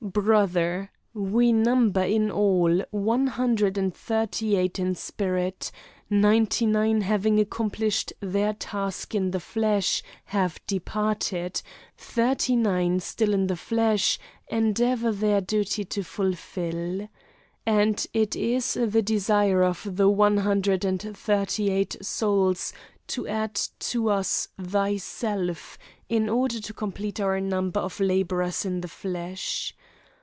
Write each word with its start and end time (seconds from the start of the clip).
Brother, 0.03 0.91
we 1.13 1.53
number 1.53 2.01
in 2.03 2.31
all 2.31 2.81
one 2.89 3.27
hundred 3.27 3.77
and 3.77 3.93
thirty 3.95 4.55
eight 4.57 4.79
in 4.79 4.95
spirit; 4.95 5.71
ninety 6.09 6.65
nine, 6.65 7.01
having 7.01 7.39
accomplished 7.39 8.11
their 8.19 8.53
task 8.55 9.13
in 9.13 9.29
the 9.29 9.39
flesh, 9.39 10.01
have 10.25 10.59
departed; 10.65 11.61
thirty 11.95 12.55
nine, 12.55 12.99
still 12.99 13.31
in 13.31 13.45
the 13.45 13.55
flesh, 13.55 14.17
endeavor 14.47 15.11
their 15.11 15.39
duty 15.39 15.85
to 15.85 16.03
fulfil. 16.03 17.07
And 17.67 18.05
it 18.11 18.35
is 18.35 18.73
the 18.73 19.03
desire 19.03 19.61
of 19.63 19.87
the 19.97 20.09
one 20.09 20.37
hundred 20.37 20.83
and 20.83 20.99
thirty 20.99 21.69
eight 21.69 21.95
souls 22.01 22.73
to 23.09 23.27
add 23.27 23.53
to 23.81 24.09
us 24.09 24.47
thyself, 24.59 25.77
in 26.09 26.27
order 26.27 26.59
to 26.59 26.73
complete 26.73 27.19
our 27.19 27.39
number 27.39 27.79
of 27.79 27.99
laborers 27.99 28.65
in 28.65 28.81
the 28.81 28.87
flesh. 28.87 29.75